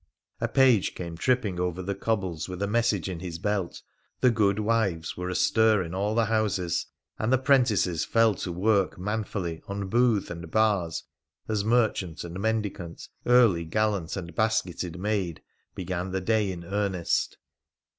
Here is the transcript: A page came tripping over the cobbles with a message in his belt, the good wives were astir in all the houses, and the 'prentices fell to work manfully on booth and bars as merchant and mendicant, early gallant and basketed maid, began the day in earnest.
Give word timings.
A 0.39 0.47
page 0.47 0.95
came 0.95 1.15
tripping 1.15 1.59
over 1.59 1.83
the 1.83 1.93
cobbles 1.93 2.49
with 2.49 2.59
a 2.63 2.67
message 2.67 3.07
in 3.07 3.19
his 3.19 3.37
belt, 3.37 3.83
the 4.19 4.31
good 4.31 4.57
wives 4.57 5.15
were 5.15 5.29
astir 5.29 5.83
in 5.83 5.93
all 5.93 6.15
the 6.15 6.25
houses, 6.25 6.87
and 7.19 7.31
the 7.31 7.37
'prentices 7.37 8.03
fell 8.03 8.33
to 8.33 8.51
work 8.51 8.97
manfully 8.97 9.61
on 9.67 9.89
booth 9.89 10.31
and 10.31 10.49
bars 10.49 11.03
as 11.47 11.63
merchant 11.63 12.23
and 12.23 12.39
mendicant, 12.39 13.09
early 13.27 13.63
gallant 13.63 14.17
and 14.17 14.33
basketed 14.33 14.99
maid, 14.99 15.43
began 15.75 16.09
the 16.09 16.19
day 16.21 16.51
in 16.51 16.65
earnest. 16.65 17.37